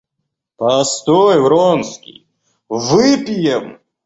Постой, 0.57 1.37
Вронский, 1.41 2.25
выпьем. 2.69 3.65